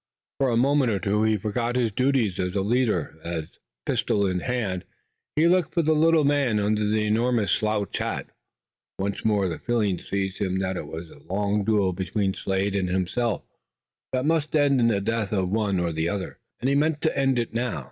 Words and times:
For 0.39 0.49
a 0.49 0.57
moment 0.57 0.91
or 0.91 0.97
two 0.97 1.21
he 1.21 1.37
forgot 1.37 1.75
his 1.75 1.91
duties 1.91 2.39
as 2.39 2.55
a 2.55 2.63
leader 2.63 3.19
as, 3.23 3.45
pistol 3.85 4.25
in 4.25 4.39
hand, 4.39 4.83
he 5.35 5.47
looked 5.47 5.75
for 5.75 5.83
the 5.83 5.93
little 5.93 6.23
man 6.23 6.57
under 6.59 6.83
the 6.87 7.05
enormous 7.05 7.51
slouch 7.51 7.99
hat. 7.99 8.25
Once 8.97 9.23
more 9.23 9.47
the 9.47 9.59
feeling 9.59 9.99
seized 9.99 10.39
him 10.39 10.57
that 10.57 10.75
it 10.75 10.87
was 10.87 11.11
a 11.11 11.31
long 11.31 11.63
duel 11.63 11.93
between 11.93 12.33
Slade 12.33 12.75
and 12.75 12.89
himself 12.89 13.43
that 14.11 14.25
must 14.25 14.55
end 14.55 14.79
in 14.79 14.87
the 14.87 15.01
death 15.01 15.31
of 15.31 15.51
one 15.51 15.79
or 15.79 15.91
the 15.91 16.09
other, 16.09 16.39
and 16.59 16.67
he 16.67 16.73
meant 16.73 17.01
to 17.01 17.15
end 17.15 17.37
it 17.37 17.53
now. 17.53 17.79